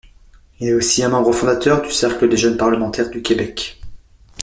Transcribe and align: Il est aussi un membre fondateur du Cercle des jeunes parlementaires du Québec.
Il 0.59 0.67
est 0.67 0.73
aussi 0.73 1.03
un 1.03 1.09
membre 1.09 1.31
fondateur 1.31 1.83
du 1.83 1.91
Cercle 1.91 2.27
des 2.27 2.35
jeunes 2.35 2.57
parlementaires 2.57 3.11
du 3.11 3.21
Québec. 3.21 3.79